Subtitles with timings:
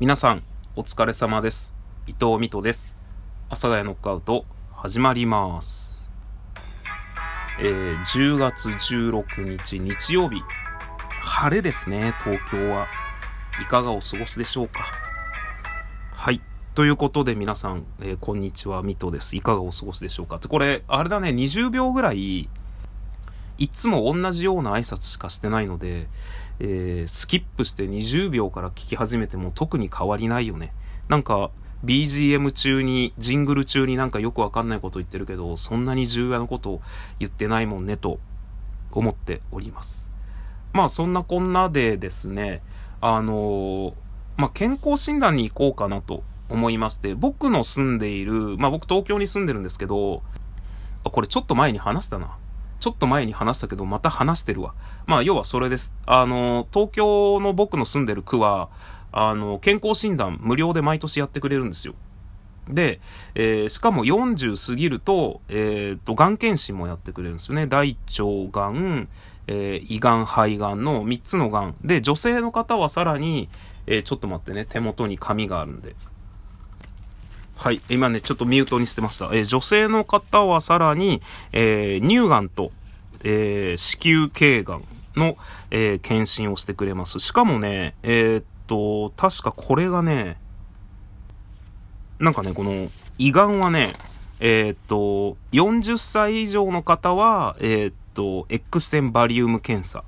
[0.00, 0.44] 皆さん、
[0.76, 1.74] お疲れ様です。
[2.06, 2.94] 伊藤美斗です。
[3.48, 6.12] 阿佐ヶ谷ノックアウト、始まります。
[7.58, 10.40] えー、10月16日日曜日。
[11.20, 12.86] 晴れですね、東京は。
[13.60, 14.84] いかがお過ごしでしょうか？
[16.12, 16.40] はい。
[16.76, 19.34] ということで皆さん、えー、こんにちは、ミトです。
[19.34, 20.36] いかがお過ごしでしょうか？
[20.36, 22.48] って、これ、あれだね、20秒ぐらい、
[23.58, 26.08] いつも同じような挨拶しかしてないので、
[26.60, 30.72] えー、スキップして20秒から聞き始めても特に変わりないよね。
[31.08, 31.50] なんか、
[31.84, 36.80] BGM 中に、ジングル中になんかよくわかんないこと言ってるけど、そんなに重要なこと
[37.18, 38.18] 言ってないもんね、と
[38.90, 40.10] 思っております。
[40.72, 42.62] まあ、そんなこんなでですね、
[43.00, 43.92] あのー、
[44.36, 50.22] まあ、健康診断に行こうかなと思いまして、僕の住んでいる、まあ、僕東京に住んでるんですけど、
[51.04, 52.36] あ、これちょっと前に話したな。
[52.88, 54.72] ちょっと前に話したけど、また話してるわ。
[55.04, 55.94] まあ、要はそれです。
[56.06, 58.70] あの、東京の僕の住んでる区は、
[59.12, 61.94] あの、健康診断無料で毎年やってくれるんですよ。
[62.66, 63.00] で、
[63.34, 67.66] えー、しかも40過ぎると、えっ、ー、と、がん検診もやってくれるんですよね。
[67.66, 69.10] 大腸がん、
[69.48, 71.74] えー、胃がん、肺がんの3つのがん。
[71.84, 73.50] で、女性の方はさらに、
[73.86, 75.94] え、ちょっと待ってね、手元に紙があるんで。
[77.58, 77.82] はい。
[77.90, 79.30] 今ね、ちょっとミュートにしてました。
[79.32, 81.20] え、女性の方はさらに、
[81.52, 82.70] えー、乳がんと、
[83.24, 84.84] えー、子宮頸がん
[85.16, 85.36] の、
[85.70, 87.18] えー、検診をしてくれます。
[87.18, 90.38] しかもね、えー、っと、確かこれがね、
[92.18, 93.94] なんかね、この、胃がんはね、
[94.40, 100.04] えー、っと、40歳以上の方は、えー、っと、X 線バリウム検査。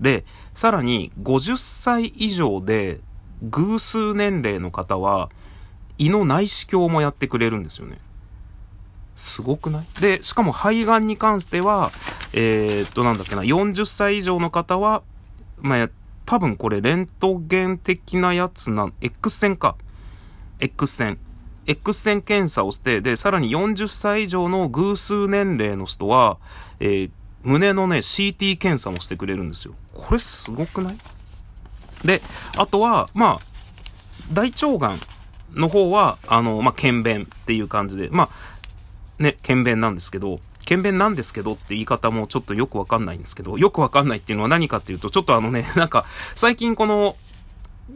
[0.00, 0.24] で、
[0.54, 3.00] さらに50歳以上で
[3.42, 5.30] 偶数年齢の方は、
[5.98, 7.98] 胃の内視鏡もやってくれるんですよね。
[9.18, 10.00] すごくない？
[10.00, 11.90] で、しかも肺がんに関しては、
[12.32, 15.02] えー、っと、なんだっけな、40歳以上の方は、
[15.60, 15.90] まあ、
[16.24, 19.76] 多分これレントゲン的なやつな、X 線か。
[20.60, 21.18] X 線。
[21.66, 26.38] X 線検査をして、で、さらに40歳以上の偶数年齢の人は、
[26.80, 27.10] えー、
[27.42, 29.74] 胸のね、CT 検査もしてくれるんですよ。
[29.94, 30.96] これすごくない？
[32.04, 32.22] で、
[32.56, 33.40] あとは、まあ、
[34.32, 35.00] 大腸がん
[35.54, 38.57] の方は、あの、まあ、検便っていう感じで、まあ、
[39.18, 47.16] ね、検便なんですけど、検便なんですけどって言い方もちょっとよくわかんないんですけど、よくわかんないっていうのは何かっていうと、ちょっとあのね、 なんか、最近この、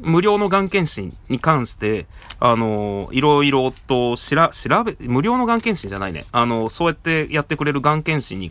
[0.00, 2.06] 無料のがん検診に関して、
[2.40, 6.24] あの、いろいろとしら、調べ、無料のがん検診じゃないね。
[6.32, 8.50] あの、そうやってやってくれるがん検診に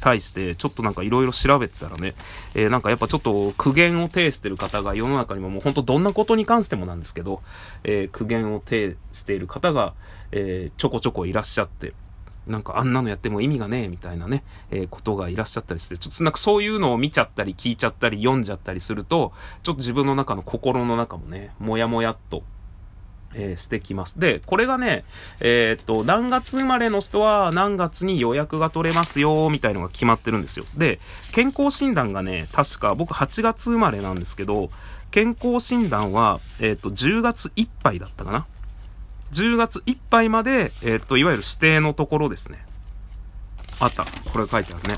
[0.00, 2.14] 対して、ちょっとなんかいろいろ調べてたらね、
[2.54, 7.42] えー、なんかやっぱちょっと苦言を呈してる方が世の中にももうほんとどんなことに関してもなんですけど、
[7.84, 9.94] えー、苦言を呈している方が、
[10.32, 11.94] えー、ちょこちょこいらっしゃって、
[12.46, 19.32] なんかあんなのやっても意味がねえみたいなね、えー、ことがいらっしゃったりして、ちょっとなんかそういうのを見ちゃったり聞いちゃったり読んじゃったりすると、
[19.62, 22.42] ちょっと自分の中の心の中もね、もやもやっと
[23.34, 24.18] えー、してきます。
[24.18, 25.04] で、これがね、
[25.40, 30.64] えー、っと、何月生まれの人は何月に予約が取れますよ、みたいのが決まってるんですよ。
[30.76, 31.00] で、
[31.32, 34.70] 健康診断がね、確か僕8月生まれなんですけど、
[35.10, 38.46] 健康診断は、えー、っと、10月いっぱいだったかな。
[39.32, 42.64] 10月いっぱいまで、えっと、いわゆる指定のところですね。
[43.80, 44.04] あった。
[44.04, 44.96] これ書いてあるね。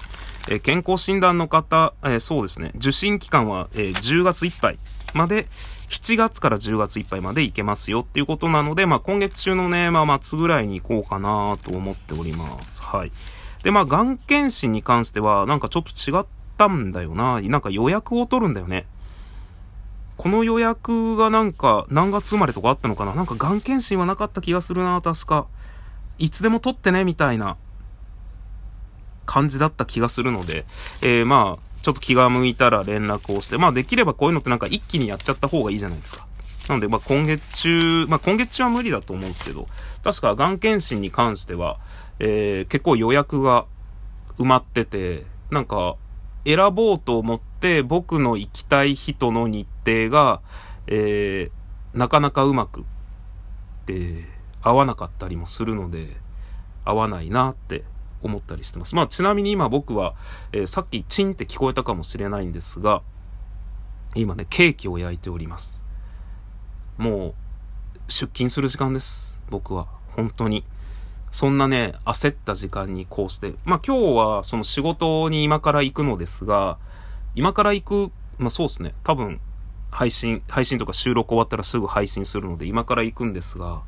[0.48, 2.70] え健康診断の方、えそうですね。
[2.76, 4.78] 受診期間は、え10月いっぱい
[5.12, 5.48] まで、
[5.88, 12.82] 7月から10月いっぱいまで行けますよっていうことなので、まあ今月中のね、まあ末ぐらいに行こうかなと思っております。
[12.82, 13.12] はい。
[13.66, 16.26] で、まあ、がん検診に関しては、なんかちょっと違っ
[16.56, 17.40] たんだよな。
[17.40, 18.86] なんか予約を取るんだよね。
[20.16, 25.48] この予約がなんか何月生まれとかあったのかななんかがん検診はなかった気がするな、確か。
[26.18, 27.56] いつでも取ってね、みたいな
[29.26, 30.64] 感じだった気がするので、
[31.02, 36.26] えー、まあ、ちょっと気が向いたら連絡をして、まあできればこういうのってなんか一気にやっちゃった方がいいじゃないですか。
[36.68, 39.68] なので、まあ今月中、まあ今月中は無理だと思うんですけど、
[40.02, 41.78] 確かがん検診に関しては、
[42.18, 43.66] えー、結構予約が
[44.36, 45.94] 埋まってて、なんか
[46.44, 50.40] 選ぼうと思って僕の行きたい人の日程が、
[50.88, 52.84] えー、なかなかうまく、
[53.86, 54.24] えー、
[54.60, 56.16] 合わなかったりもするので、
[56.84, 57.84] 合わないなって
[58.26, 58.94] 思ったりしてます。
[58.94, 60.14] まあちなみに今僕は、
[60.52, 63.02] えー、さっきチンって聞こえたかもしれないんですが、
[64.14, 65.84] 今ね、ケーキを焼いております。
[66.98, 67.34] もう、
[68.08, 69.40] 出勤する時間です。
[69.50, 69.88] 僕は。
[70.10, 70.64] 本当に。
[71.30, 73.54] そんなね、焦った時間にこうして。
[73.64, 76.78] まあ今日はその仕事に今から行くのですが、
[77.34, 78.94] 今から行く、まあそうですね。
[79.04, 79.40] 多分、
[79.90, 83.82] 配信、配信とか収録終わったらすぐ配信するので今から行くんですが、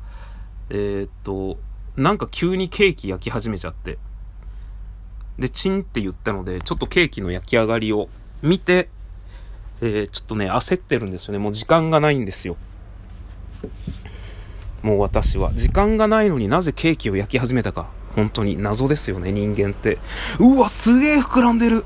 [0.69, 1.57] えー、っと、
[1.95, 3.97] なんか急にケーキ焼き始めちゃって。
[5.39, 8.09] で、チンって言ったので、ちょっとケーキの焼き上がりを
[8.41, 8.89] 見て、
[9.81, 11.39] えー、ちょっとね、焦ってるんですよね。
[11.39, 12.57] もう時間がないんですよ。
[14.81, 15.53] もう私は。
[15.53, 17.87] 時間がないのになぜケーキを焼き始めたか。
[18.15, 19.97] 本当に謎ですよね、人間って。
[20.39, 21.85] うわ、すげえ膨らんでる。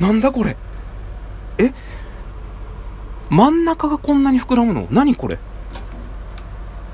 [0.00, 0.56] なんだこれ。
[1.58, 1.72] え？
[3.28, 4.86] 真ん中がこんなに膨らむの？
[4.90, 5.38] 何これ？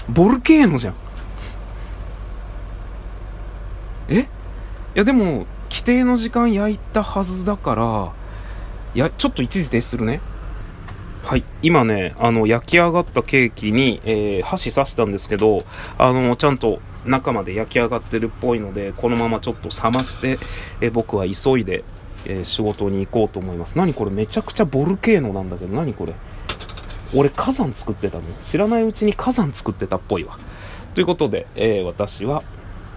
[0.08, 0.94] ボルケーノじゃん。
[4.08, 4.28] え？
[4.94, 8.12] いやでも、規定の時間焼いたはずだから、
[8.94, 10.20] いや、ちょっと一時停止するね。
[11.24, 11.44] はい。
[11.62, 15.64] 今ね、あの、焼き上がったケーキに、えー、箸刺したんですけど、
[15.96, 20.38] あの、ちゃんと中まで焼き上がってるっぽいので、このままちょっと冷まして、
[20.82, 21.84] えー、僕は急いで、
[22.26, 23.78] えー、仕事に行こうと思います。
[23.78, 26.12] 何これめちゃくちゃボルケーノなんだけど、何これ
[27.14, 28.24] 俺火山作ってたの？
[28.38, 30.38] 知らないうちに火山作ってたっぽいわ。
[30.94, 32.42] ということで、え私は、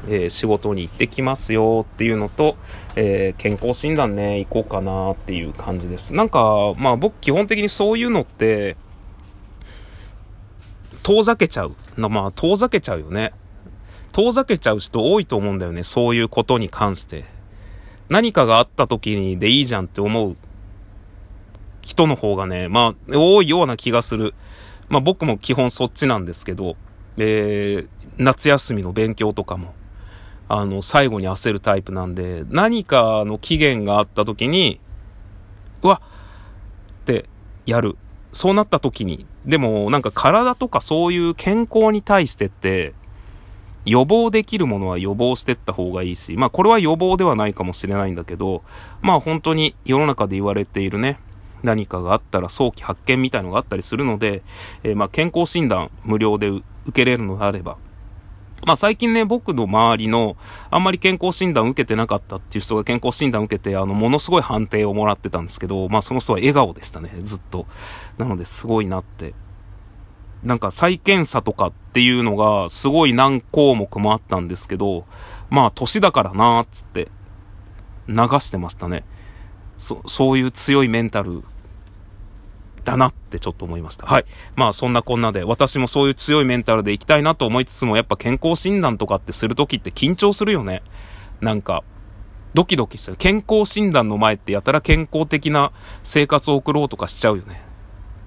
[0.08, 2.58] えー、仕事に行ってきますよっていうのと、
[2.96, 6.14] えー、健康診断ね、行こうかなっていう感じです。
[6.14, 8.78] なんか、まあ僕基本的にそういうのって、
[11.04, 11.76] 遠ざけちゃう。
[11.98, 13.34] まあ遠ざけちゃうよね。
[14.12, 15.84] 遠ざけちゃう人多いと思うんだよね。
[15.84, 17.26] そういうことに関して。
[18.10, 20.36] 何かがあった時にでいいじゃんって思う
[21.82, 24.34] 人の方がね、まあ多いような気がする。
[24.90, 26.76] まあ僕も基本そっちなんですけど、
[27.18, 27.88] えー、
[28.18, 29.74] 夏休みの勉強とかも。
[30.48, 34.80] あの、最後に焦るタイプなんで、何かの期限があった時に、
[35.82, 36.02] うわ
[37.02, 37.26] って
[37.66, 37.98] やる。
[38.32, 42.94] そうなった時に、でもなんか体とかそういう健康に対してって、
[43.86, 48.64] 予防できるものは予防してった方がいいし、まあこれは予防ではないかもしれないんだけど、
[49.02, 51.20] まあ本当に世の中で言われているね、
[51.64, 54.44] 何かがあったら早期発見みたいのがあったりするので、
[54.84, 56.64] えー、まあ健康診断無料で受
[56.94, 57.78] けれるのであれば、
[58.64, 60.38] まあ最近ね、僕の周りの、
[60.72, 67.68] あんまり健康診断受けてなかったっていう人が健康診断受けて、あの、ものすごい判定をもらってたんですけど、まあその人は笑顔でしたね、ずっと。
[68.18, 69.34] なのですごいなって。
[70.44, 75.06] なんか再検査とかっていうのが、すごい何項目もあったんですけど、
[75.50, 77.10] まあ年だからなーっつって、
[78.08, 79.04] 流してましたね。
[79.78, 81.44] そ、そういう強いメンタル
[82.86, 84.06] だなってちょっと思いました。
[84.06, 84.26] はい。
[84.56, 90.82] まあそんなこんなで、私もそういう強いメンタルでいきたいなと思いつつも、やっぱ健康診断とかってするときって緊張するよね。
[91.42, 91.84] なんか、
[92.54, 93.18] ドキドキしてる。
[93.18, 95.74] 健康診断の前ってやたら健康的な
[96.04, 97.62] 生活を送ろうとかしちゃうよね。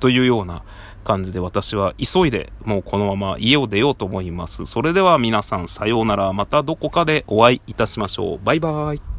[0.01, 0.63] というような
[1.05, 4.65] 感じで私は急いでもうこのまま家を出ようと思います。
[4.67, 6.33] それでは皆さんさようなら。
[6.33, 8.41] またどこかでお会いいたしましょう。
[8.45, 9.18] バイバーイ。